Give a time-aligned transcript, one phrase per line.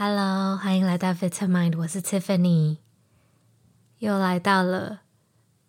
[0.00, 2.76] Hello，欢迎来到 Vitamind，我是 Tiffany，
[3.98, 5.00] 又来到了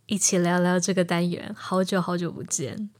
[0.05, 2.91] 一起聊聊这个单元，好久好久不见。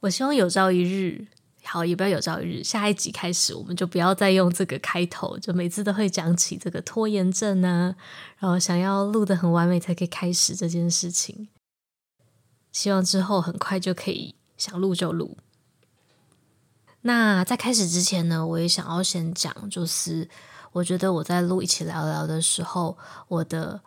[0.00, 1.26] 我希望有朝一日，
[1.64, 7.96] 好也不要有朝一日，下一集开始我们就不要再用这个开头，就每次都会讲起这个拖延症啊，
[8.40, 11.48] 然后想要录得很完美才可以开始这件事情。
[12.70, 15.38] 希望之后很快就可以想录就录。
[17.02, 20.28] 那在开始之前呢，我也想要先讲，就是
[20.70, 23.80] 我觉得我在录一起聊聊的时候，我的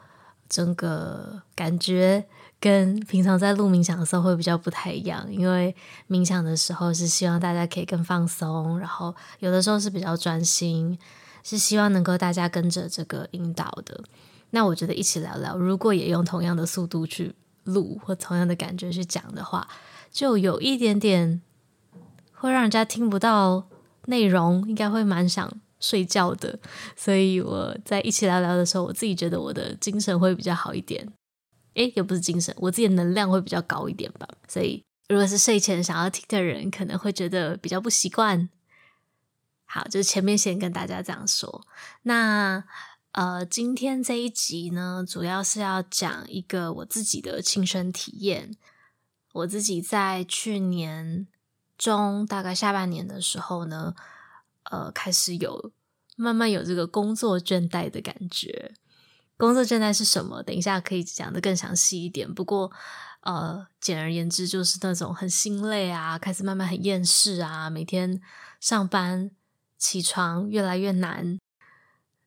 [0.50, 2.26] 整个感觉
[2.60, 5.74] 跟平常在录冥想的时候会比较不太一样，因为
[6.10, 11.00] 冥想的时候是希望大家可以更放松，然后有的时候是比较专心，
[11.42, 14.04] 是希望能够大家跟着这个引导的。
[14.50, 19.68] 那我觉得一起聊聊，如果也用同样的速度去录，或同样的感觉去讲的话，
[20.12, 21.42] 就有一点点。
[22.46, 23.68] 会让人家听不到
[24.06, 26.60] 内容，应该会蛮想睡觉的。
[26.96, 31.12] 所以我在一起聊聊的时候，我自己觉得我的精神会比较好一点。
[31.74, 34.28] 诶，也不是精神，我自己的能量会比较高一点吧。
[34.48, 38.48] 所以如果是睡前想要听的人，可能会觉得比较不习惯。
[39.66, 41.66] 好，就前面先跟大家这样说。
[42.04, 42.64] 那
[43.14, 48.56] 呃，今天这一集呢，主要是要讲一个我自己的亲身体验。
[49.34, 51.26] 我自己在去年。
[51.78, 53.94] 中大概下半年的时候呢，
[54.64, 55.72] 呃，开始有
[56.16, 58.74] 慢慢有这个工作倦怠的感觉。
[59.38, 60.42] 工作倦怠是什么？
[60.42, 62.34] 等一下可以讲得更详细一点。
[62.34, 62.72] 不过，
[63.22, 68.22] 呃，简而言之就是那种很心累啊，开始慢慢很厌世啊，每天
[68.62, 69.30] 上班
[69.78, 71.38] 起床越来越难。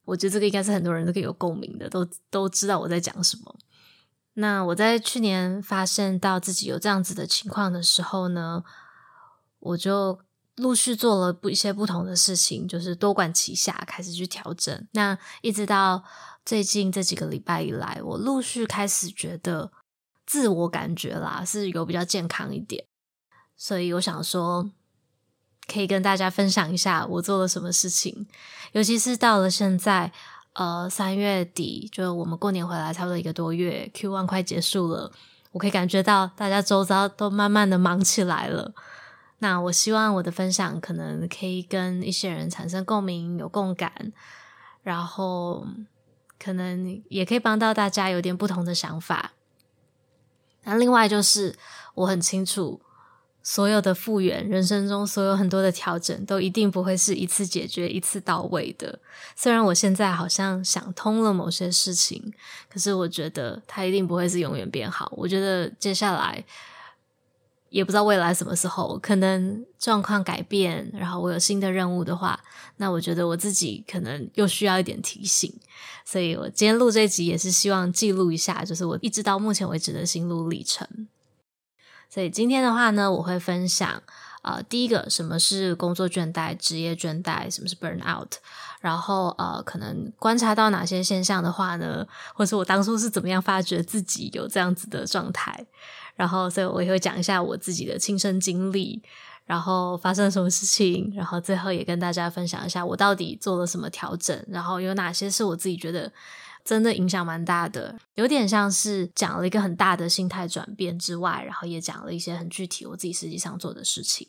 [0.04, 3.56] 我觉得这个应该是很多人都可以有共鸣的，都都知道我在讲什么。
[4.34, 8.62] 那我在去年发现到自己有这样子的情况的时候呢，
[9.60, 10.18] 我就
[10.56, 14.86] 陆续做了不一些不同的事情，就是多管齐下，开始去调整。
[14.92, 16.02] 那一直到
[16.44, 19.70] 最近这几个礼拜以来，我陆续开始觉得
[20.26, 22.84] 自我感觉啦是有比较健康一点，
[23.56, 24.70] 所以我想说
[25.66, 28.26] 可以跟大家分享一下我做了什么事情。
[28.72, 30.12] 尤其是到了现在，
[30.54, 35.12] 呃，三月底，就我们过年回来差不多一个多月，Q One 快结束了，
[35.52, 38.74] 我可以感觉到大家周遭都慢慢的忙起来了。
[39.40, 44.12] 那我希望我的分享可能可以跟一些人产生共鸣、有共感，
[44.82, 45.64] 然后
[46.40, 49.34] 可能也可以帮到大家有点不同的想法。
[50.64, 51.54] 那另外就是
[51.94, 52.80] 我很清楚，
[53.40, 58.98] 所有的复原，人生中所有很多的调整，都一定不会是一次解决、一次到位的。
[59.36, 62.34] 虽然我现在好像想通了某些事情，
[62.68, 65.12] 可是我觉得它一定不会是永远变好。
[65.16, 66.44] 我觉得接下来。
[67.70, 72.38] 也不知道未来什么时候可能状况改变，然后我有新的任务的话，
[72.76, 75.52] 那我觉得我自己可能又需要一点提醒，
[76.04, 80.86] 所以我今天录这集也是希望记录一下，就是我一直到目前为止的心路历程。
[82.10, 84.02] 所以今天的话呢，我会分享
[84.40, 88.36] 呃，第一个什么是工作倦怠、职业倦怠，什么是 burn out，
[88.80, 95.66] 然后呃，可能观察到哪些现象的话呢，或是我当初是怎么样发觉自己有这样子的状态。
[96.18, 99.00] 然后，所以我也会讲一下我自己的亲身经历，
[99.44, 106.12] 然后发生了什么事情，然后最后也跟大家分享一下我到底做了什么调整，然后有哪些是我自己觉得
[106.64, 114.26] 真的影响蛮大的，有点像是讲了一个很大的心态转变之外，然后也讲了一些很具体我自己实际上做的事情。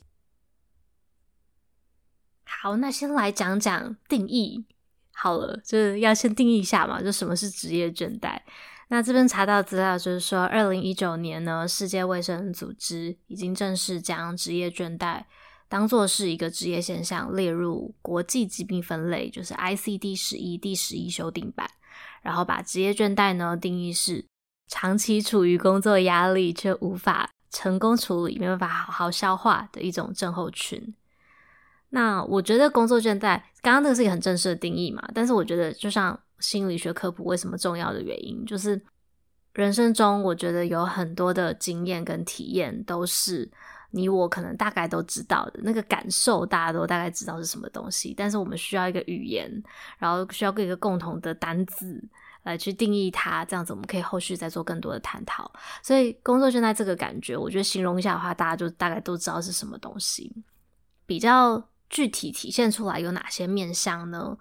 [2.44, 4.64] 好，那先来讲讲定义
[5.12, 8.38] 好了，就是要先定义一下嘛，就什么是职业倦怠。
[8.92, 15.22] 那这边查到资料就是说，二零一九年呢，世界卫生组织已经正式将职业倦怠
[15.68, 21.70] 当作是一个职业现象列入国际疾病分类，就是 ICD 十一第十一修订版，
[22.22, 24.26] 然后把职业倦怠呢定义是
[24.66, 30.92] 长期处于工作压力却无法成功处理、没办法好好消化的一种症候群。
[31.90, 36.18] 那我觉得工作倦怠，刚刚那个是一个很正式的定义嘛，但是我觉得就像。
[36.40, 38.80] 心理学科普为什么重要的原因，就是
[39.52, 43.50] 人生中我觉得有很多的经验跟体验，都是
[43.90, 49.50] 你我可能大概都知道的那个感受，大家都大概知道是什么东西，但是我们需要一个语言，
[49.98, 52.02] 然后需要一个共同的单字
[52.44, 55.50] 来去定义它，这样子我们可以后续再做更多的探讨。
[55.82, 60.32] 所以工作倦怠这个感觉，我觉得形容一下的话，大家就大概都知道是什么东西。
[61.04, 64.38] 比较具体体现出来有哪些面向呢？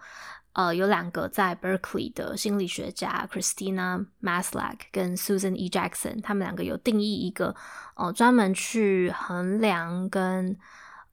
[0.54, 5.70] 呃，有两个在 Berkeley 的心理学家 Christina Maslach 跟 Susan E.
[5.70, 7.56] Jackson，他们两个有定义一个
[7.96, 10.58] 呃专门去衡量跟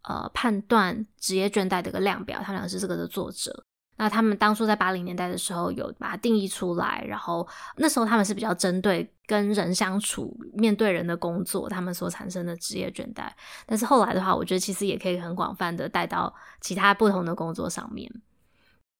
[0.02, 3.64] 呃判断职业倦怠的一个量表，他们俩是这个的作者。
[3.98, 7.46] 那他们当初在八零年代的时候有把它定义出来，然后
[7.76, 13.30] 那时候他们是比较针对跟人相处、面对人的工作，他们所产生的职业倦怠。
[13.64, 18.10] 但是后来的话，我觉得其实也可以很广泛的带到其他不同的工作上面。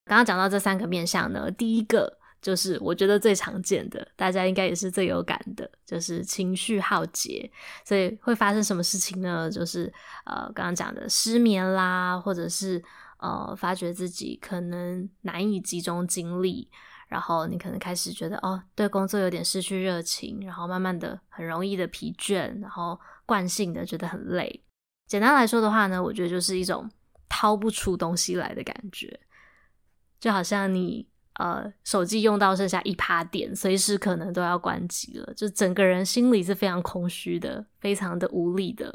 [0.07, 7.51] 刚刚讲到这三个面向呢，第一个就是我觉得最常见的，大家应该也是最有感的，就是情绪耗竭。
[7.85, 9.51] 所以会发生什么事情呢？
[9.51, 9.93] 就是
[10.25, 12.83] 呃，刚刚讲的失眠啦，或者是。
[13.19, 16.69] 呃，发觉自己可能难以集中精力，
[17.09, 24.63] 然后你可能开始觉得哦，对工作有点失去热情，然后慢慢的很容易的疲倦，然后惯性的觉得很累。
[25.07, 26.87] 简单来说的话呢，我觉得就是一种
[27.27, 29.19] 掏不出东西来的感觉，
[30.27, 38.93] 就好像你呃手机用到剩下一趴电，随时可能都要关机了，就整个人心里是非常空虚的，非常的无力的。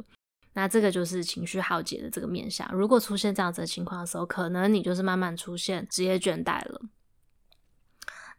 [0.51, 2.69] 那这个就是情绪耗竭的这个面向。
[2.73, 6.81] 如果出现这样子的情况的时候，可能你就是慢慢出现职业倦怠了。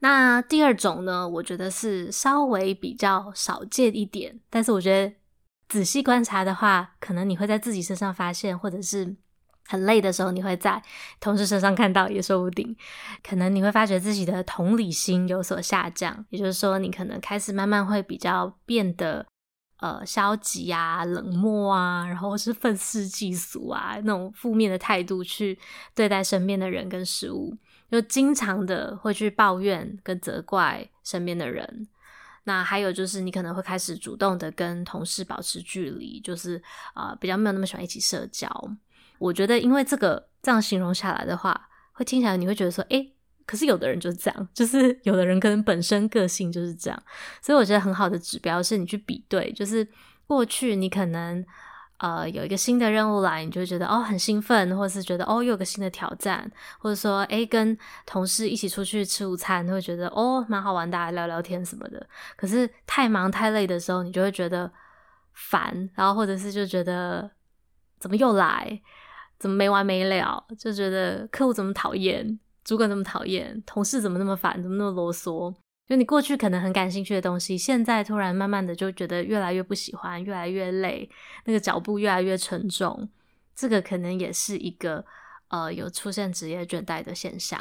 [0.01, 5.15] 那第二种呢，我觉得是稍微比较少见一点，但是我觉得
[5.67, 9.17] 仔细观察的话，可能你会在自己身上发现，或者是
[9.67, 10.83] 很累的时候，你会在
[11.21, 12.77] 同事身上看到，也说不定。
[13.23, 19.27] 可能你会发觉自己的同理心有所下降，也就是说，你可能开始慢慢会比较变得。
[19.79, 25.59] 呃，消极啊，冷漠啊，然后是愤世嫉俗啊，那种负面的态度去
[25.93, 27.53] 对待身边的人跟事物，
[27.91, 31.89] 就经常的会去抱怨跟责怪身边的人。
[32.45, 36.63] 那还有就是，你可能会开始主动的跟同事保持距离，就是
[36.95, 38.47] 啊、呃，比较没有那么喜欢一起社交。
[39.23, 43.15] 我觉得，因为这个这样形容下来的话，会听起来你会觉得说，诶。
[43.45, 47.03] 可是有的人就是这样，就是有的人可能本身个性就是这样，
[47.43, 49.87] 所以我觉得很好的指标是你去比对，就是
[50.29, 51.45] 过去你可能
[51.99, 56.49] 呃有一个新的任务来，你就会觉得哦很兴奋，或者是觉得哦有个新的挑战，
[56.79, 57.77] 或者说诶跟
[58.07, 62.07] 同事一起出去吃午餐，会觉得哦蛮好玩，大家聊聊天什么的。
[62.37, 64.71] 可是太忙太累的时候，你就会觉得
[65.33, 67.29] 烦，然后或者是就觉得
[67.99, 68.81] 怎么又来，
[69.43, 72.39] 怎么没完没了，就觉得客户怎么讨厌。
[72.63, 75.53] 主管怎么讨厌，同事怎么那么烦，怎么那么啰嗦？
[75.89, 81.11] 就你过去可能很感兴趣的东西，现在突然慢慢的就觉得越来越不喜欢，越来越累，
[81.45, 83.09] 那个脚步越来越沉重。
[83.57, 85.05] 这个可能也是一个
[85.49, 87.61] 呃有出现职业倦怠的现象。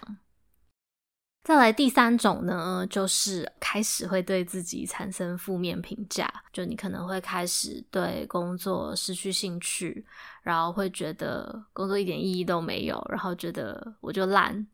[1.43, 10.05] 再来第三种呢，就是开始会对自己产生负面评价，就你可能会开始对工作失去兴趣，
[10.43, 14.67] 然后会觉得工作一点意义都没有，然后觉得我就烂。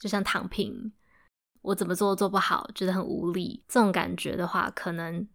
[0.00, 0.90] 就像躺平，
[1.60, 3.62] 我怎么做都做不好，觉得很无力。
[3.68, 5.28] 这种感觉的话，可能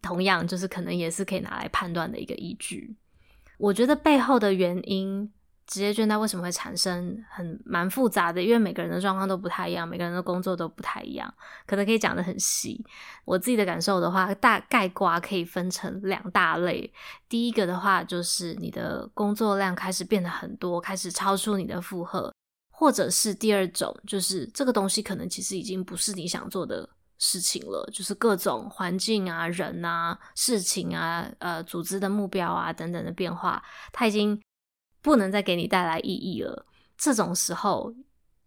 [0.00, 2.96] 同样就是可能也是可以拿来判断的一个依据。
[3.58, 5.28] 我觉得背后的原因，
[5.66, 11.32] 职业倦怠为什么会产生，很蛮复杂的，因为每个人的状况都不太一样，每个人的工作都不太一样，
[11.66, 12.84] 可能可以讲得很细。
[13.24, 16.92] 我自己的感受的话，大概括可以分成两大类。
[17.28, 22.32] 第一个的话，就是你的工作量开始变得很多，开始超出你的负荷。
[22.78, 26.86] 或者是第二种，就是这个东西可能其实已经不是你想做的
[27.16, 33.62] 事情了，就是各种环境啊、人啊、事情啊、呃、组织的目标啊等等的变化，
[33.94, 34.38] 它已经
[35.06, 36.66] 不能再给你带来意义了。
[36.98, 37.94] 这种时候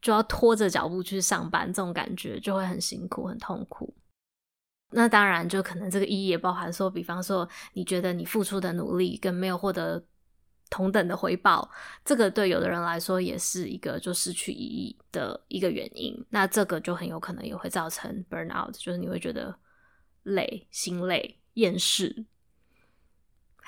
[0.02, 3.96] 就要拖着脚步去上班，这种感觉就会很辛苦、很痛苦。
[4.92, 10.04] 那当然，就可能这个意义也包含说，比方说你觉得你付出的努力跟没有获得。
[10.72, 11.68] 同等的回报，
[12.06, 16.14] 这个对有的人来说也是一个就失去意义的一个原因。
[16.30, 19.58] 那这个就很有可能也会造成 burnout，就是你会觉得
[20.22, 22.24] 累、心累、厌世。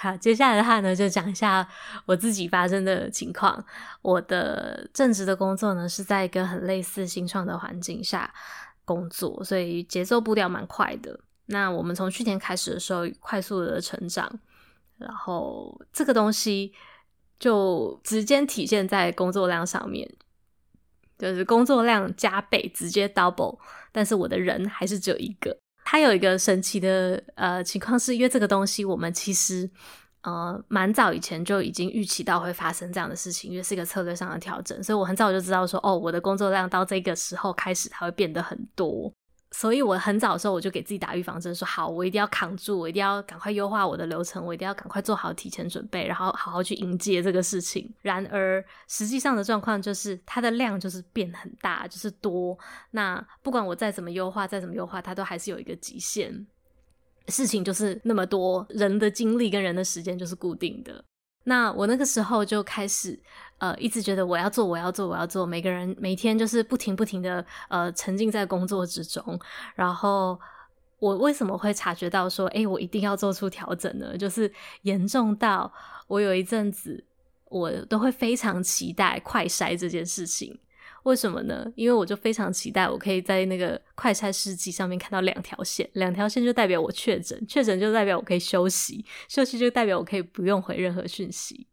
[0.02, 1.68] 好，接下来的话呢，就讲一下
[2.08, 3.64] 我自己发生的情况。
[4.02, 8.34] 我的正职的工作呢，是在一个很类似新创的环境下
[8.84, 11.20] 工作，所以节奏步调蛮快的。
[11.46, 14.40] 那我们从去年开始的时候，快速的成长，
[14.98, 16.74] 然后这个东西。
[17.42, 20.08] 就直接体现在工作量上面，
[21.18, 23.58] 就是工作量加倍，直接 double，
[23.92, 25.58] 但是我的人还是只有一个。
[25.84, 29.70] 它有一个神奇的呃情况，是因为这个东西我们其实
[30.22, 39.12] 呃蛮早以前就已经预期到会发生这样的事情，因为是一个策略上的调整，所以我很早就知道说，哦，我的工作量到这个时候开始它会变得很多。
[39.54, 47.94] 所以我很早的时候我就给自己打预防针，说好，我一定要扛住，我一定要赶快优化我的流程，我一定要赶快做好提前准备，然后好好去迎接这个事情。
[48.02, 52.58] 然而实际上的状况就是，它的量就是变很大，就是多。
[52.92, 56.48] 那不管我再怎么优化，再怎么优化，它都还是有一个极限。
[57.28, 61.04] 事情就是那么多，人的精力跟人的时间就是固定的。
[61.44, 63.20] 那我那个时候就开始，
[63.58, 65.46] 呃，一直觉得我要做，我要做，我要做。
[65.46, 69.40] 每个人每天就是不停不停的，呃，沉浸在工作之中。
[69.76, 70.40] 然后
[71.00, 74.18] 我为什么会察觉到说，哎，我一定要做出调整呢？
[74.18, 74.52] 就是
[74.84, 75.72] 严重到
[76.08, 77.04] 我有一阵子，
[77.46, 80.60] 我都会非常期待快筛这件事情。
[81.04, 81.66] 为什么呢？
[81.76, 91.68] 因为我就非常期待，我可以在那个快筛试剂上面看到两条线，两条线就代表我确诊，确诊就代表我可以休息，休息就代表我可以不用回任何讯息。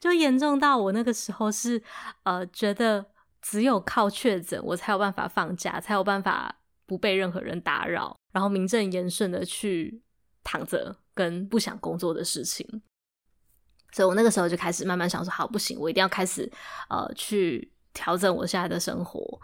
[0.00, 1.80] 就严重到我那个时候是
[2.24, 3.06] 呃，觉得
[3.40, 10.02] 只有靠确诊，我才有办法放假，才有办法不被任何人打扰，然后名正言顺的去
[10.42, 12.82] 躺着跟不想工作的事情。
[13.92, 16.50] 所以我那个时候就开始慢慢想说，好，不行，我一定要开始
[16.90, 17.70] 呃去。
[17.94, 19.40] 调整我现在的生活，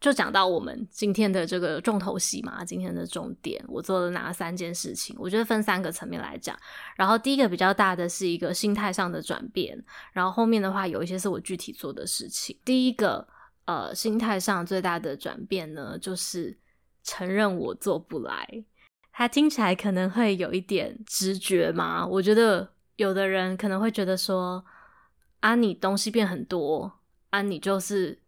[0.00, 5.14] 就讲到我们今天的这个重头戏嘛，今天的重点，我做了哪三件事情？
[5.18, 6.58] 我觉得分三个层面来讲。
[6.96, 9.78] 然后第一个比较大的是一个心态上的转变，
[10.12, 12.58] 然后后面的话有一些是我具体做的事情。
[12.64, 13.28] 第一个，
[13.66, 16.58] 呃，心态上最大的转变呢，就是
[17.04, 18.64] 承认我做不来。
[19.12, 24.64] 它听起来可能会有一点直觉嘛，我觉得有的人可能会觉得说，
[25.40, 26.99] 啊，你东西变很多。
[27.30, 28.18] 啊，你就是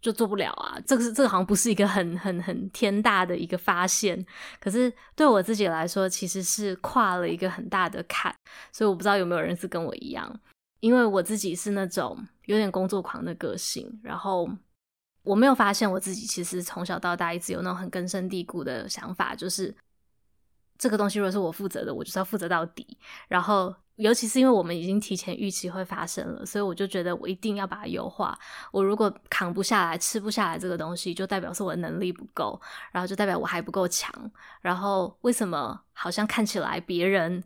[0.00, 0.78] 就做不了啊！
[0.86, 4.24] 这个是这个好像不是一个很很很天大的一个发现，
[4.60, 8.34] 可是对我自己来说，其实是跨了一个很大的坎。
[8.72, 10.40] 所以我不知道有没有人是跟我一样，
[10.80, 14.48] 因为我自己是那种有点工作狂的个性，然后
[15.22, 19.74] 我没有发现我自己其实从小到大一直有那种很根深蒂固的想法，就是
[20.78, 23.74] 这个东西如果是我负责的，我就是要负责到底，然后。
[23.96, 28.38] 尤其是因为我们已经提前预期会发生了，所以我就觉得我一定要把它优化。
[28.70, 32.60] 我如果扛不下来、吃不下来这个东西，就代表是我的能力不够，
[32.92, 34.12] 然后就代表我还不够强。
[34.60, 37.42] 然后为什么好像看起来别人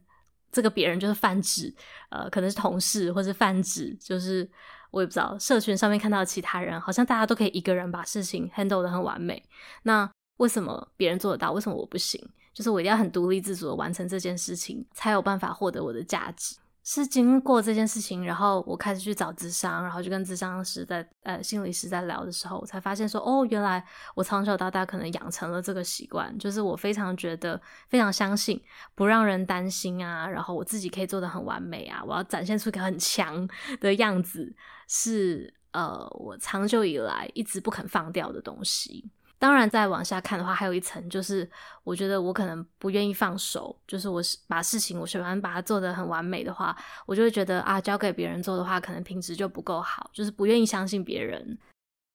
[0.50, 1.72] 这个别人就是泛指，
[2.08, 4.50] 呃，可能是同事或是泛指，就是
[4.90, 9.40] 我也不知道，社群上面看到其他人，好像大家都可以一个人把事情 handle 得很完美。
[9.84, 11.52] 那为什么别人做得到？
[11.52, 12.20] 为什么我不行？
[12.52, 16.57] 就是我一定要很独立自主的完成这件事情，才有办法获得我的价值。
[16.83, 28.61] 是经过这件事情，然后我开始去找咨商，然后就跟咨商师在呃心理师在聊的时候，我才发现说，哦，原来我从小到大可能养成了这个习惯，就是我非常觉得非常相信
[28.95, 33.47] 不让人担心啊，然后我自己可以做的很完美啊，我要展现出一个很强
[33.78, 34.52] 的样子，
[34.88, 39.04] 是呃我长久以来一直不肯放掉的东西。
[39.40, 41.50] 当然，再往下看的话，还有一层，就是
[41.82, 51.56] 我觉得我可能不愿意放手，就是我是把事情我喜欢把它做得很完美的话，我就会觉得啊，交给别人做的话，可能品质就不够好，就是不愿意相信别人，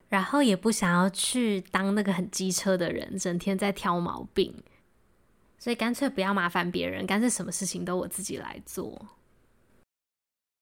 [0.08, 4.64] 然后也不想要去当那个很机车的人，整天在挑毛病，
[5.58, 9.04] 所以干脆不要麻烦别人，干脆什么事情都我自己来做。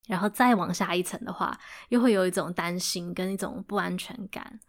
[0.08, 4.62] 然后再往下一层的话，又会有一种担心跟一种不安全感。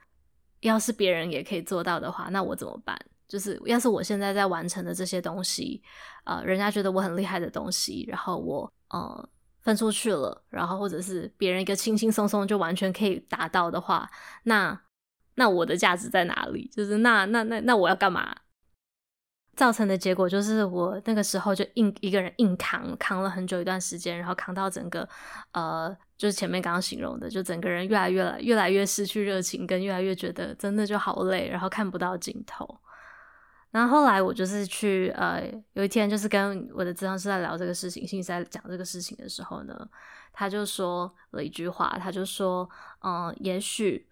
[0.64, 2.98] 要是别人也可以做到的话，那我怎么办？
[3.28, 5.82] 就是要是我现在在完成的这些东西，
[6.24, 9.28] 呃，人家觉得我很厉害的东西，然后我呃
[9.62, 14.08] 分出去了，然后或者是别人一个轻轻松松就完全可以达到的话，
[14.44, 14.78] 那
[15.36, 16.68] 那我的价值在哪里？
[16.72, 18.34] 就是那那那那我要干嘛？
[19.56, 25.08] 造成的结果就是我那个时候就硬一个人硬扛，扛了很久一段时间，然后扛到整个
[25.52, 25.96] 呃。
[26.16, 32.64] 就是前面刚刚形容的，就整个人越来越来越来越失去热情，跟越来越觉得真的就好累，然后看不到尽头。
[33.72, 35.42] 然后后来我就是去呃，
[35.72, 39.76] 有一天就是跟我的咨商师在聊这个事情，心理在讲这个事情的时候呢，
[40.32, 42.66] 他就说了一句话，他就说，
[43.02, 44.06] 嗯、也许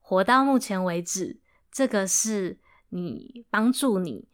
[0.00, 1.40] 活到目前为止，
[1.72, 2.58] 这个是
[2.90, 4.28] 你帮助你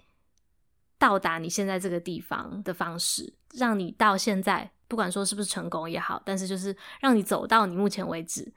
[1.02, 4.70] 到达你现在这个地方的方式，让你到现在。
[4.86, 8.52] 不管说是不是成功也好，但是就是让你走到你目前为止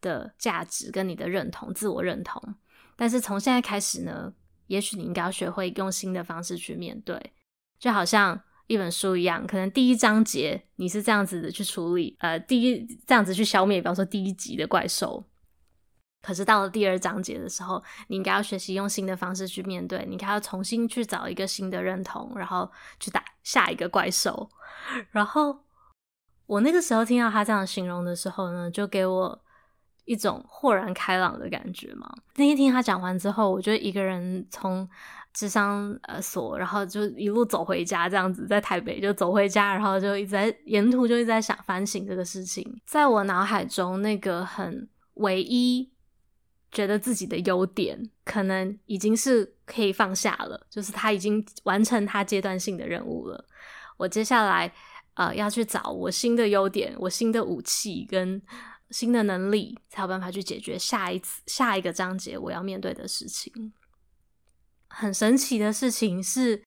[0.00, 2.40] 的价值跟你的认同、自我认同。
[2.96, 4.32] 但是从现在开始呢，
[4.68, 7.20] 也许你应该要学会用新的方式去面对，
[7.78, 15.22] 就好像一本书一样，可能第一章节你是这样子的去处理，呃，第一这样子去消灭，比方说第一集的怪兽。
[16.22, 24.48] 可是到了第二章节的时候，你应该要学习用新的方式去面对，你应该要重新去找一个新的认同，然后去打下一个怪兽，
[25.10, 25.60] 然后。
[26.50, 29.40] 我那个时候听到他这样形容的时候呢，就给我
[30.04, 32.12] 一种豁然开朗的感觉嘛。
[32.34, 34.88] 那天听他讲完之后，我就一个人从
[35.32, 42.80] 智商呃所，然后就一路走回家，这样子在台北就走回家，然后就一直在沿途就一直在想反省这个事情。
[42.84, 45.88] 在我脑海中，那个很唯一
[46.72, 53.44] 觉得自己的优点，可能已经是可以放下了，就是他已经完成他阶段性的任务了。
[53.96, 54.72] 我接下来。
[55.14, 58.40] 呃要去找我新的优点、我新的武器跟
[58.90, 63.52] 新的能力，才有办法去解决下一次下一个章节我要面对的事情。
[64.88, 66.62] 很神奇的事情是，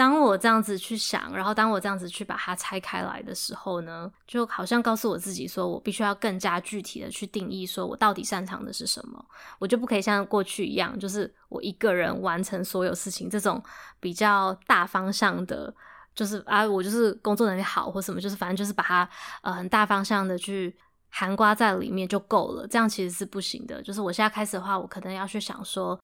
[0.00, 9.22] 当我这样子去想，然后当我这样子去把它拆开来的时候呢，就好像告诉我自己说，我必须要更加具体的去定义，说我到底擅长的是什么。
[9.58, 13.62] 我就不可以像过去一样，就是我一个人完成所有事情，这种
[14.00, 15.70] 比较大方向的，
[16.14, 19.06] 就是啊，我就是工作能力好或什么，就是反正就是把它
[19.42, 20.74] 呃很大方向的去
[21.10, 22.66] 涵盖在里面就够了。
[22.66, 23.82] 这样其实是不行的。
[23.82, 26.00] 就是我现在开始的话，我可能要去想说。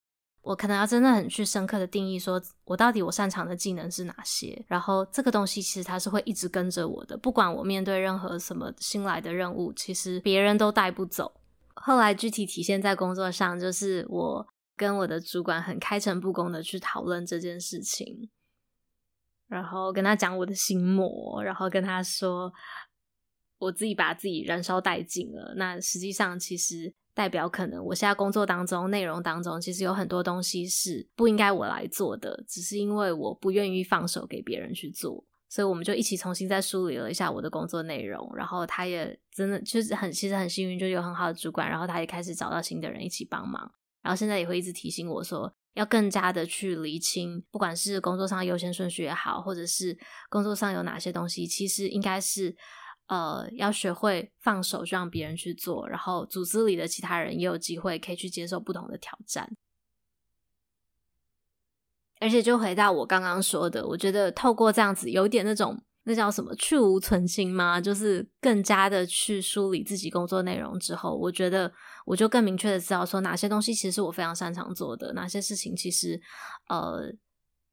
[0.47, 11.41] 我可能要真的很去深刻的定义，说我到底我擅长的技能是哪些，然后这个东西其实它是会一直跟着我的，不管我面对任何什么新来的任务，其实别人都带不走。
[11.75, 18.29] 后来具体体现在工作上，就是我跟我的主管很开诚布公的去讨论这件事情，
[19.47, 22.53] 然后跟他讲我的心魔，然后跟他说
[23.57, 26.93] 我自己把自己燃烧殆尽了，那实际上其实。
[27.17, 38.31] 代表可能我现在工作当中内容当中，其实有很多东西是不应该我来做的，只是因为我不愿意放手给别人去做，所以我们就一起重新再梳理了一下我的工作内容。
[38.35, 43.71] 然后他也真的就是很其实很幸运，就有很好的主管，然后他也开始找到新的人一起帮忙。
[44.03, 49.97] 然后现在也会一直提醒我说，要更加的去厘清，不管是工作上优先顺序也好，或者是
[50.29, 52.55] 工作上有哪些东西，其实应该是。
[53.07, 59.49] 呃，要学会放手，去让别人去做，然后组织里的其他人也有机会可以去接受不同的挑战。
[62.19, 67.79] 而且，就回到我刚刚说的，我觉得透过这样子，有点那种那叫什么去无存心吗？
[67.79, 71.71] 就是更加的去梳理自己工作内容之后，我觉得
[72.05, 76.19] 我就更明确的知道说哪些东西其实我非常擅长做的，哪些事情其实
[76.67, 77.13] 呃。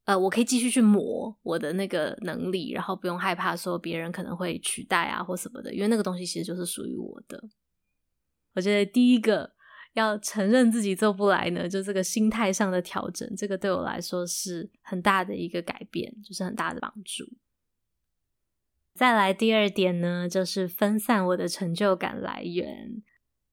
[0.05, 7.43] 呃，我可以继续去磨我的那个能力，然后不用害怕说别人可能会取代啊或什么的，因为那个东西其实就是属于我的。
[8.55, 9.51] 我觉得第一个
[9.95, 17.25] 要承认自己做不来呢，就这个心态上的调整，这个对我来说是很大的一个改变，就是很大的帮助。
[18.95, 23.03] 再来第二点呢，就是分散我的成就感来源。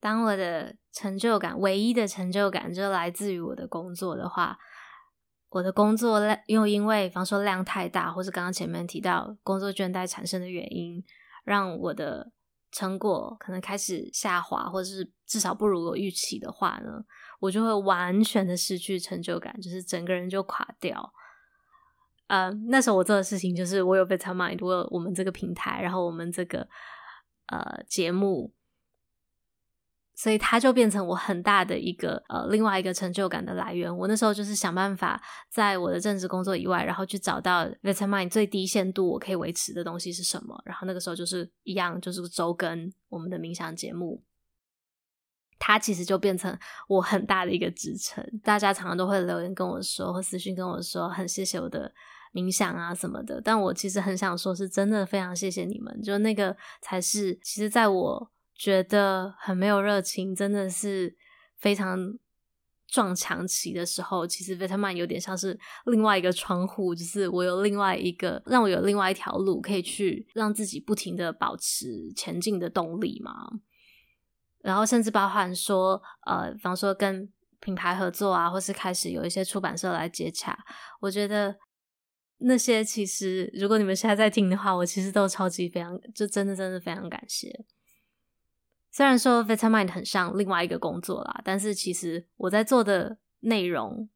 [0.01, 4.59] 当我的成就感，唯一的成就感就来自于我的工作的话。
[5.51, 11.03] 我的工作量又因为，比方说量太大，或是刚刚前面提到工作倦怠产生的原因，
[11.43, 12.31] 让我的
[12.71, 17.03] 成果可能开始下滑，或者是至少不如我预期的话呢，
[17.41, 21.13] 我就会完全的失去成就感，就是整个人就垮掉。
[22.27, 26.67] 呃，那时候我做的事情就是我有 Vitamind，我有我们这个平台，然后我们这个
[27.47, 28.53] 呃节目。
[30.21, 33.91] 所以它就变成我很大的一个呃另外一个成就感的来源。
[33.97, 40.61] 我那时候就是想办法在我的正职工作以外，然后去找到 vitamin 最低限度我可以维持的东西是什么。
[40.63, 44.23] 然后那个时候就是一样，就是周更我们的冥想节目，
[45.57, 46.55] 它其实就变成
[46.87, 48.23] 我很大的一个支撑。
[48.43, 51.91] 大家常常都会留言跟我说，或私讯跟我说，很谢谢我的
[52.31, 53.41] 冥想啊什么的。
[53.41, 58.31] 但我其实很想说，是真的非常谢谢你们，就那个才是其实在我。
[58.61, 61.15] 觉得很没有热情，真的是
[61.57, 61.97] 非常
[62.87, 73.33] 撞墙期的时候，其实 Vitamin 有点像是另外一个窗户，就是我有另外一个让我有另外一条路可以去让自己不停的保持前进的动力嘛。
[74.59, 77.27] 然后甚至包含说，呃，比方说跟
[77.61, 80.55] 品牌合作啊，或是开始有一些出版社来接洽，
[80.99, 81.57] 我觉得
[82.37, 87.65] 那些其实如果你们现在在听的话，我其实都超级非常，就真的真的非常感谢。
[88.91, 94.09] 虽然说 Vitamind 很像另外一个工作啦，但是其实我在做的内容，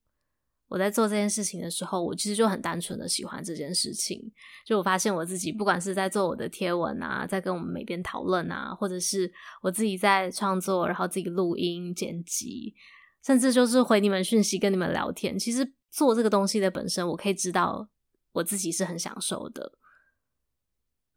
[0.68, 4.32] 我在做这件事情的时候，我其实就很单纯的喜欢这件事情。
[4.66, 12.76] 就我发现我自己，不管是在做我的贴文啊，在跟我们每边讨论啊，或者是我自己在创作，然后自己录音剪辑，
[13.24, 17.88] 甚至就是回你们讯息跟你们聊天，其实做这个东西的本身，我可以知道
[18.34, 19.72] 我自己是很享受的。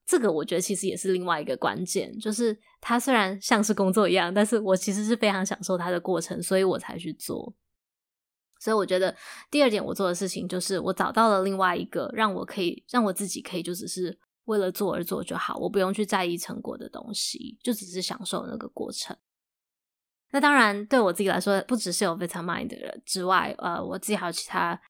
[0.09, 7.55] 这个我觉得其实也是另外一个关键，就是它虽然像是工作一样，但是我其实是非常享受它的过程，所以我才去做。
[8.59, 9.15] 所以我觉得
[9.51, 19.15] 第二点我做的事情就是我找到了另外一个让我可以让我自己可以就只是为了做而做就好，我不用去在意成果的东西，就只是享受那个过程。
[20.31, 22.71] 那当然对我自己来说，不只是有 Vitamind
[23.05, 24.81] 之外，呃，我自己还有其他。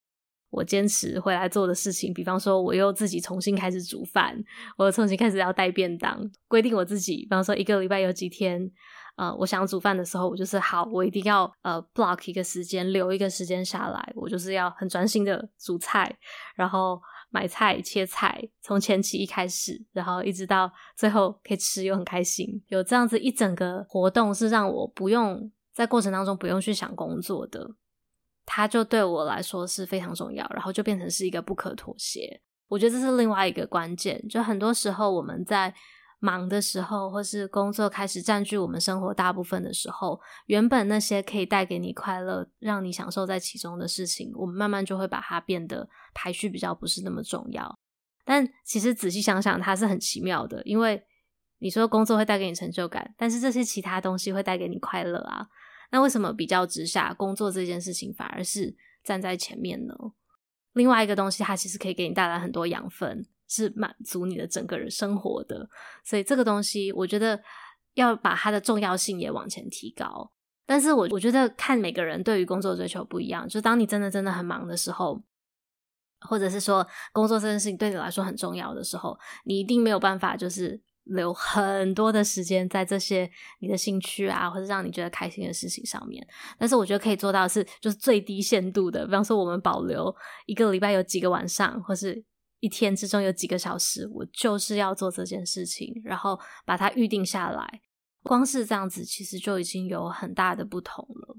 [0.50, 4.42] 我坚持回来做的事情，比方说，我又自己重新开始煮饭，
[4.76, 8.70] 我又重新开始要带便当，规定我自己，比方说一个礼拜有几天，
[9.16, 16.18] 呃，我想煮饭的时候，我就是好，我一定要呃 block 一个时间，留一个时间下来，我就是要很专心的煮菜，
[16.56, 27.70] 然后买菜、切菜，从前期一开始，然后一直到最后可以吃又很开心，有这样子一整个活动是让我不用在过程当中不用去想工作的，
[28.50, 32.40] 它就对我来说是非常重要，然后就变成是一个不可妥协。
[32.66, 35.74] 我觉得这是另外一个关键，就很多时候我们在
[36.18, 47.78] 忙的时候，或是工作开始占据我们生活大部分的时候，原本那些可以带给你快乐、让你享受在其中的事情，我们慢慢就会把它变得排序比较不是那么重要。
[48.24, 51.02] 但其实仔细想想，它是很奇妙的，因为
[51.58, 55.46] 你说工作会带给你成就感，但是这些其他东西会带给你快乐啊。
[55.90, 59.94] 那为什么比较之下，工作这件事情反而是站在前面呢？
[60.72, 65.68] 另外一个东西，它其实可以给你带来很多养分，是满足你的整个人生活的。
[66.04, 67.40] 所以这个东西，我觉得
[67.94, 70.32] 要把它的重要性也往前提高。
[70.66, 75.22] 但是我我觉得看每个人对于工作追求不一样，就当你真的真的很忙的时候。
[76.22, 86.26] 或者是说，工作这件事情对你来说很重要的时候，你一定没有办法，就是留很多的时间在这些你的兴趣啊，或者让你觉得开心的事情上面。
[86.58, 90.14] 但是我觉得可以做到的是，就是最低限度的，比方说我们保留
[90.46, 92.24] 一个礼拜有几个晚上，或是
[92.60, 97.80] 一天之中有几个小时，我就是要做这件事情，然后把它预定下来。
[98.22, 101.36] 光是这样子，其实就已经有很大的不同了。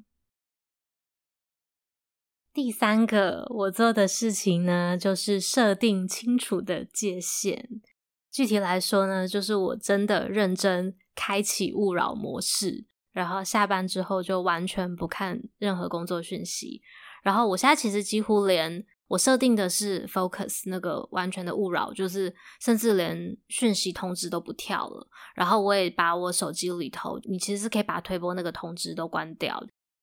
[2.52, 7.82] 第三个我做的事情呢，就是设定清楚的界限。
[8.32, 16.82] 具体来说呢，就是我真的认真开启勿扰模式，然后下班之后就完全不看任何工作讯息。
[17.24, 25.08] 然后我现在其实几乎连我设定的是 focus 那个完全的勿扰，就是甚至连讯息通知都不跳了。
[25.36, 29.62] 然后我也把我手机里头，你其实是可以把推播那个通知都关掉。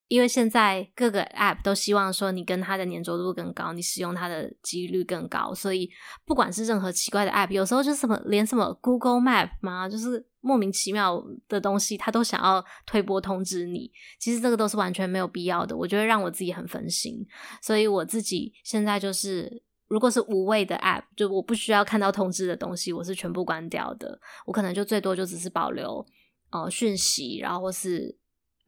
[0.08, 5.90] 因为现在各个 App 都希望说你跟它的粘着度更高，你使用它的几率更高，所以
[6.24, 13.90] 不管是任何奇怪的 App，有时候就什么连什么 Google Map 嘛，就是莫名其妙的东西，它都想要推播通知你。
[14.20, 17.26] 其实这个都是完全没有必要的，我觉得让我自己很分心。
[17.60, 24.20] 所以我自己现在就是，如果是无谓的 App，就我不需要看到通知的东西，我是全部关掉的。
[24.44, 26.06] 我可能就最多就只是保留
[26.50, 28.16] 呃讯息，然后或是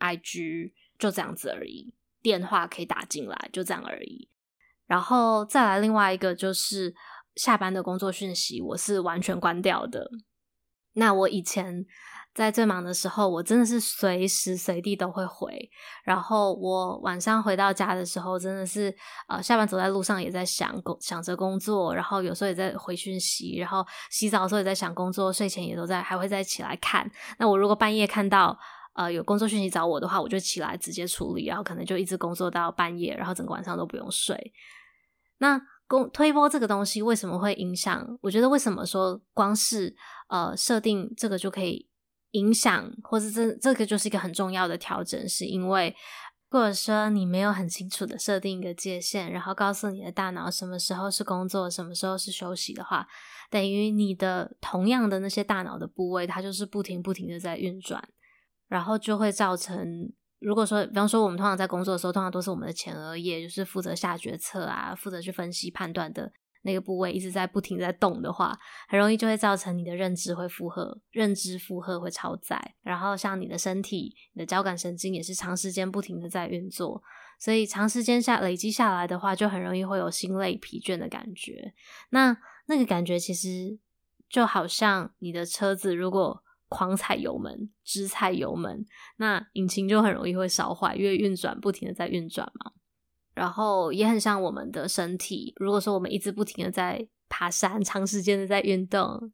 [0.01, 0.73] IG。
[0.99, 4.29] 就这样子而已，电话可以打进来，就这样而已。
[4.87, 6.95] 然后再来另外一个就是
[7.37, 10.11] 下班的工作讯息，我是完全关掉的。
[10.95, 11.85] 那我以前
[12.35, 15.71] 在最忙的时候，我真的是随时随地都会回。
[16.03, 18.93] 然后我晚上回到家的时候，真的是
[19.29, 27.09] 呃下班走在路上也在想工想着工作，然后有时候也在回讯息，然后洗澡的时候也在想工作，睡前也都在还会再起来看。
[27.39, 28.59] 那我如果半夜看到。
[28.99, 34.53] 呃，有工作讯息找我的话，我就起来直接处理，然后可能就一直工作到半夜，然后整个晚上都不用睡。
[35.39, 35.57] 那
[35.87, 38.19] 工推波这个东西为什么会影响？
[38.23, 39.95] 我觉得为什么说光是
[40.29, 41.89] 呃设定这个就可以
[42.33, 45.95] 影响，或是这这个就是一个很重要的调整，是因为
[46.51, 53.07] 如果说你没有很清楚的设定一个界限，然后告诉你的大脑什么时候是工作，什么时候是休息的话，
[53.49, 58.03] 等于你的同样的那些大脑的部位，它就是不停不停的在运转。
[58.69, 66.31] 然后就会造成，如果说，比方说，我们通常在工作的时候，通常都是我们的前额叶，就是负责下决策啊，负责去分析判断的
[66.63, 68.57] 那个部位，一直在不停在动的话，
[68.89, 72.75] 很容易就会造成你的认知会负荷，认知负荷会超载。
[72.83, 77.03] 然后像你的身体，你的交感神经也是长时间不停的在运作，
[77.41, 81.73] 所以长时间下累积下来的话，就很容易会有心累疲倦的感觉。
[82.11, 83.79] 那那个感觉其实
[84.29, 86.45] 就好像你的车子如果。
[86.69, 88.85] 狂踩油门，直踩油门，
[89.17, 92.73] 那引擎就很容易会烧坏，因为运转不停的在运转嘛。
[93.35, 99.33] 然后也很像我们的身体，如果说我们一直不停的在爬山，长时间的在运动、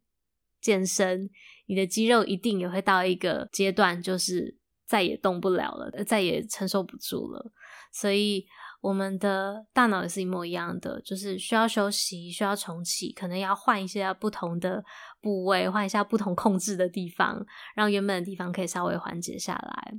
[0.60, 1.30] 健身，
[1.66, 7.50] 你的肌肉一定也会到一个阶段，就是再也动不了了，再也承受不住了。
[7.92, 8.46] 所以
[8.84, 14.84] 我们的大脑也是一模一样的，就是需要休息，需要重启，可能要换一些不同的。
[15.22, 19.94] 部位换一下不同控制的地方，让原本的地方可以稍微缓解下来。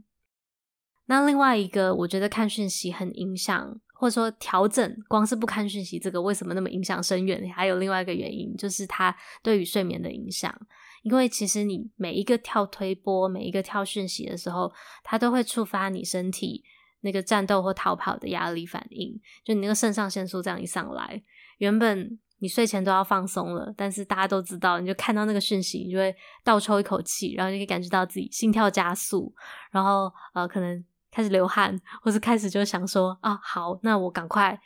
[1.07, 7.51] 那另外一个，我觉得看讯息很影响，或者说调整，光是不看讯息这个为什么那么影响深远？
[7.51, 10.55] 还有另外一个原因，就是它对于睡眠的影响。
[11.01, 14.71] 因为其实你每一个跳推波，每一个跳讯息的时候，
[15.03, 16.63] 它都会触发你身体
[17.05, 19.17] 那个战斗或逃跑的压力反应。
[19.45, 21.23] 就你那个肾上腺素这样一上来，
[21.59, 22.19] 原本。
[22.39, 26.13] 你睡前都要放松了，但是大家都知道，你就看到那个讯息，你就会
[26.43, 29.33] 倒抽一口气，然后就可以感觉到自己心跳加速，
[29.71, 34.59] 然后呃，可能开始流汗，或是开始就想说啊，好，那我赶快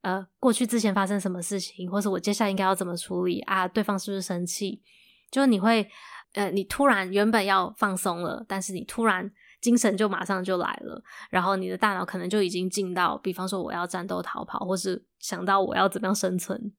[0.00, 3.68] 呃，过去之前发生什么事情，或是我接下来应该要怎么处理啊？
[3.68, 4.80] 对方是不是生气？
[5.30, 5.86] 就是你会，
[6.32, 16.72] 呃，你突然原本要放松了，但是你突然精神就马上就来了，然后你的大脑可能就已经进到，比方说我要战斗逃跑，或是想到我要怎么样生存。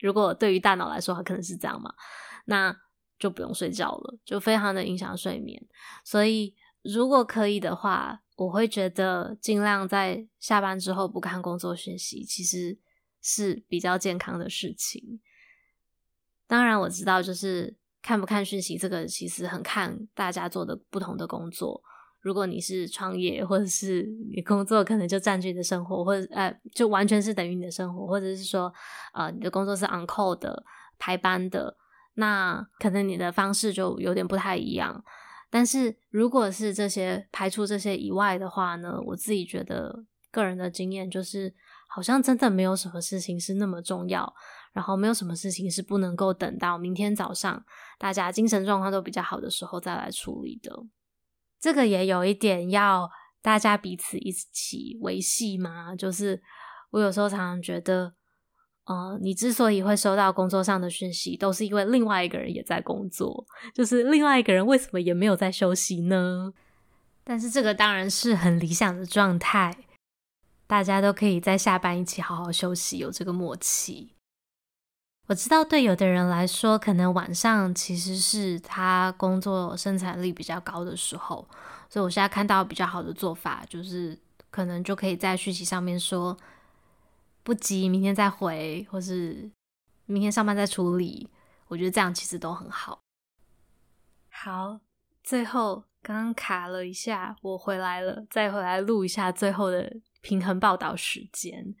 [0.00, 1.94] 如果对于大脑来说，它可能是这样嘛，
[2.44, 2.76] 那
[3.18, 5.62] 就不用睡觉了，就非常的影响睡眠。
[6.04, 12.78] 所以如果可以的话，我会觉得尽量在下班之后不看工作讯息，其实
[13.20, 15.20] 是比较健康的事情。
[16.46, 21.82] 当然我知道，就是看不看讯息这个其实很看大家做的不同的工作。
[22.20, 28.72] 如果你是创业，或者是你工作可能就占据你的生活，或者呃就完全是等于你的生活，或者是说
[29.14, 30.62] 呃你的工作是 on call 的
[30.98, 31.76] 排班的，
[32.14, 35.02] 那可能你的方式就有点不太一样。
[35.48, 41.52] 但是如果是这些排除这些以外的话呢，我自己觉得个人的经验就是，
[41.88, 44.32] 好像真的没有什么事情是那么重要，
[44.72, 47.64] 然后没有什么事情是不能够等到明天早上
[47.98, 50.70] 大家精神状况都比较好的时候再来处理的。
[51.60, 53.10] 这个也有一点要
[53.42, 56.42] 大家彼此一起维系嘛，就是
[56.90, 58.14] 我有时候常常觉得。
[58.86, 66.52] 呃，你之所以会收到工作上的讯息，都是因为另外一个人也在工作，就是另外一个人为什么也没有在休息呢？
[67.22, 69.76] 但是这个当然是很理想的状态，
[70.66, 74.16] 大家都可以在下班一起好好休息，有这个默契。
[75.30, 81.48] 我知道对有的人来说，可能晚上其实是他工作生产力比较高的时候，
[81.88, 84.18] 所以我现在看到比较好的做法，就是
[84.50, 86.36] 可能就可以在讯息上面说。
[87.42, 89.50] 不急，明天再回，或是
[90.04, 91.28] 明天上班再处理。
[91.68, 93.00] 我觉得这样其实都很好。
[94.28, 94.80] 好，
[95.22, 101.74] 最后刚刚卡了一下，我回来了，再回来录一下最后的平衡报道时间。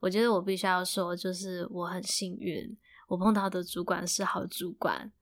[0.00, 5.12] 我觉得我必须要说，就是我很幸运，我碰到的主管是好主管。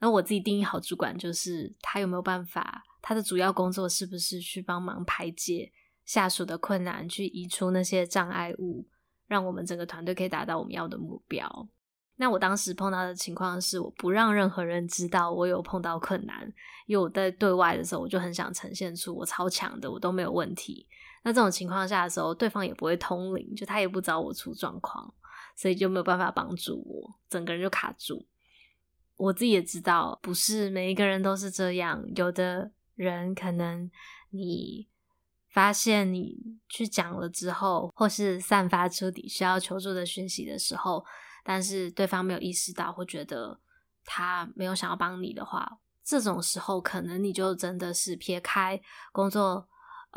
[0.00, 5.72] 那我自己定义好主管，就是他有没有办法，他的主要工作是不是去帮忙排解
[6.04, 8.86] 下属的困难，去移除那些障碍物。
[9.26, 11.68] 让我们整个团队可以达到我们要的目标。
[12.16, 16.50] 那我当时碰到的情况是，我不让任何人知道我有碰到困难，
[16.86, 20.86] 因为我在对外的时候，我就很想呈现出我超强的，我都没有问题。
[21.28, 25.12] 那这种情况下的时候，对方也不会通灵，就他也不知道我出状况，
[25.54, 28.26] 所以就没有办法帮助我，整个人就卡住。
[29.18, 33.90] 我自己也知道，不是每一个人都是这样，有的人可能
[34.30, 34.88] 你。
[35.50, 36.36] 发现你
[36.68, 41.04] 去讲了之后，或是散发出你需要求助的讯息的时候，
[41.42, 43.58] 但是对方没有意识到，或觉得
[44.04, 49.66] 他没有想要帮你的话，这种时候可能你就真的是撇开工作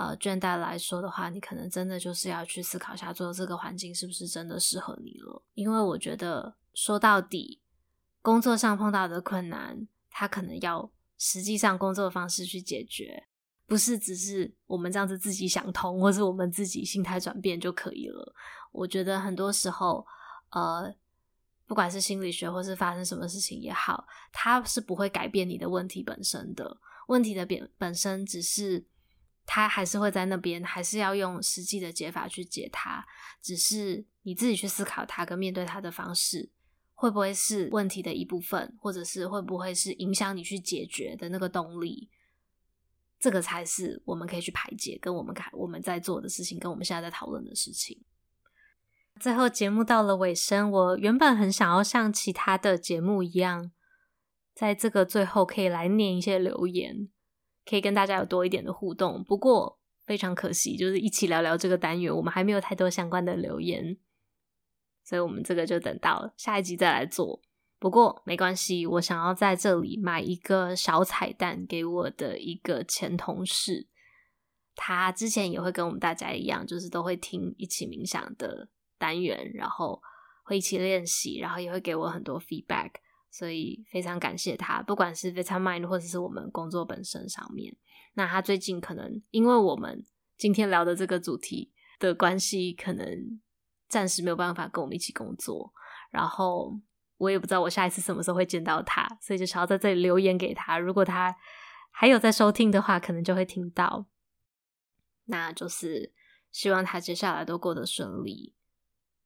[0.02, 5.44] 呃倦怠来说的话，你可能真的就是要去思考一下，做这个环境是不是真的适合你了。
[5.54, 7.62] 因为我觉得说到底，
[8.22, 13.28] 工作上碰到的困难，他可能要实际上工作的方式去解决。
[13.68, 18.36] 不是只是我们这样子自己想通，或是我们自己心态转变就可以了。
[18.74, 20.06] 我觉得很多时候，
[20.50, 20.94] 呃，
[21.66, 26.78] 不管是心理学或是发生什么事情也好，它是不会改变你的问题本身的。
[27.08, 28.86] 问题的本本身只是
[29.54, 33.06] 它还是会在那边，还是要用实际的解法去解它。
[33.42, 36.50] 只是你自己去思考它跟面对它的方式，
[36.94, 42.10] 会不会是问题的一部分，或者是会不会是影响你去解决的那个动力？
[43.20, 48.02] 这个才是我们可以去排解，跟我们看我们在做的事情，跟我们现在在讨论的事情。
[49.20, 53.70] 最后节目到了尾声，我原本很想要像其他的节目一样，
[54.56, 57.10] 在这个最后可以来念一些留言，
[57.66, 59.24] 可以跟大家有多一点的互动。
[59.24, 63.98] 不过非常可惜，就是一起聊聊这个单元，我们还没有太多相关的留言，
[65.04, 67.42] 所以我们这个就等到下一集再来做。
[67.80, 73.88] 不过没关系，我想要在这里买一个小彩蛋给我的一个前同事，
[74.76, 78.70] 他之前也会跟我们大家一样，就是都会听一起冥想的
[79.00, 80.00] 单元，然后
[80.44, 82.92] 会一起练习，然后也会给我很多 feedback，
[83.32, 87.76] 所以非常感谢他，不管是 Vitamind 或者是我们工作本身上面。
[88.14, 90.06] 那他最近可能因为我们
[90.38, 93.42] 今天聊的这个主题的关系，可能
[93.88, 95.74] 暂时没有办法跟我们一起工作，
[96.12, 96.80] 然后。
[97.22, 100.80] 我也不知道我下一次什么时候会见到他，所以就想要在这里留言给他。
[100.80, 101.36] 如果他
[101.92, 104.08] 还有在收听的话，可能就会听到。
[105.26, 106.12] 那就是
[106.52, 108.56] 希望他接下来都过得顺利，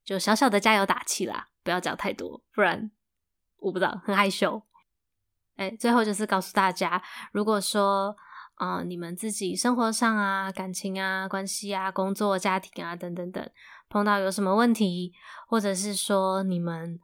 [0.04, 2.92] 就小小的加油打气啦，不要讲太多，不然
[3.66, 4.62] 我不知道，很害羞。
[5.56, 7.02] 哎，最后就是告诉大家，
[7.32, 8.16] 如果说
[8.56, 13.50] 啊，呃，你们自己生活上啊、感情啊、关系啊、工作、家庭啊等等等。
[13.90, 15.14] 碰到有什么问题，
[15.48, 17.00] 或者是说你们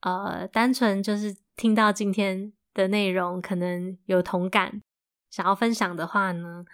[0.00, 4.82] 呃单纯就是听到今天的内容，可能有同感，
[5.28, 6.64] 想要分享的话呢，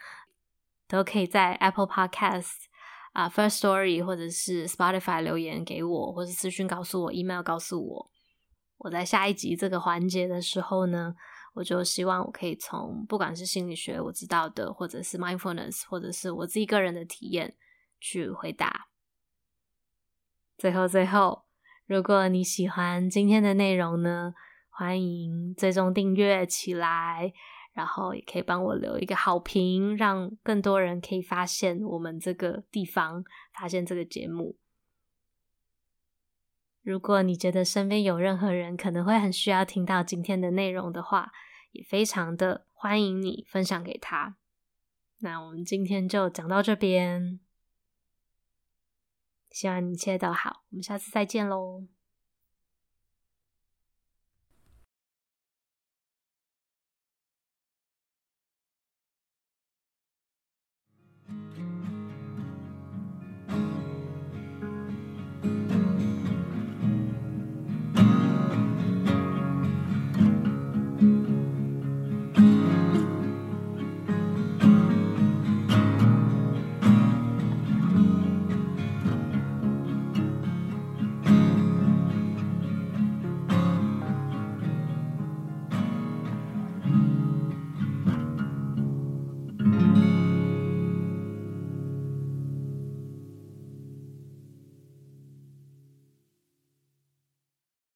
[0.87, 2.53] 都可以在 Apple Podcast
[3.13, 8.12] 啊、First Story 或者是 Spotify 留言给我，或者私讯告诉我，email 告诉我。
[8.83, 11.15] 我在下一集这个环节的时候呢，
[11.55, 17.55] 我就希望我可以从不管是心理学我知道的，或者是 mindfulness，或者是我自己个人的体验
[18.01, 18.89] 去回答。
[20.59, 21.45] 最后，最后，
[21.87, 24.35] 如果你喜欢今天的内容呢，
[24.69, 27.33] 欢迎追踪订阅起来，
[27.73, 33.23] 然后也可以帮我留一个好评，让更多人可以发现我们这个地方，
[33.55, 34.57] 发现这个节目。
[36.83, 41.33] 如果你觉得身边有任何人可能会很需要听到今天的内容的话，
[41.71, 44.37] 也非常的欢迎你分享给他。
[45.19, 47.39] 那我们今天就讲到这边，
[49.51, 51.87] 希望你一切都好，我们下次再见喽。